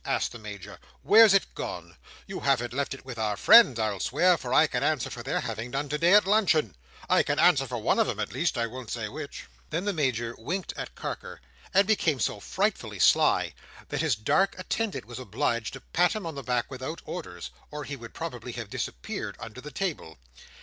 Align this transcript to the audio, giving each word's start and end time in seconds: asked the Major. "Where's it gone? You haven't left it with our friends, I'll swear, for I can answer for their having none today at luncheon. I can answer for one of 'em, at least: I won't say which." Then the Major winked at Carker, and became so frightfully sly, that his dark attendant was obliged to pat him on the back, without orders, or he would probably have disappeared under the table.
asked 0.03 0.31
the 0.31 0.39
Major. 0.39 0.79
"Where's 1.03 1.35
it 1.35 1.53
gone? 1.53 1.95
You 2.25 2.39
haven't 2.39 2.73
left 2.73 2.95
it 2.95 3.05
with 3.05 3.19
our 3.19 3.37
friends, 3.37 3.79
I'll 3.79 3.99
swear, 3.99 4.35
for 4.35 4.51
I 4.51 4.65
can 4.65 4.81
answer 4.81 5.11
for 5.11 5.21
their 5.21 5.41
having 5.41 5.69
none 5.69 5.89
today 5.89 6.13
at 6.15 6.25
luncheon. 6.25 6.75
I 7.07 7.21
can 7.21 7.37
answer 7.37 7.67
for 7.67 7.77
one 7.77 7.99
of 7.99 8.09
'em, 8.09 8.19
at 8.19 8.33
least: 8.33 8.57
I 8.57 8.65
won't 8.65 8.89
say 8.89 9.07
which." 9.09 9.45
Then 9.69 9.85
the 9.85 9.93
Major 9.93 10.33
winked 10.39 10.73
at 10.75 10.95
Carker, 10.95 11.39
and 11.71 11.85
became 11.85 12.19
so 12.19 12.39
frightfully 12.39 12.97
sly, 12.97 13.53
that 13.89 14.01
his 14.01 14.15
dark 14.15 14.57
attendant 14.57 15.05
was 15.05 15.19
obliged 15.19 15.73
to 15.73 15.81
pat 15.81 16.13
him 16.13 16.25
on 16.25 16.33
the 16.33 16.41
back, 16.41 16.71
without 16.71 17.03
orders, 17.05 17.51
or 17.69 17.83
he 17.83 17.95
would 17.95 18.15
probably 18.15 18.53
have 18.53 18.71
disappeared 18.71 19.35
under 19.39 19.61
the 19.61 19.69
table. 19.69 20.17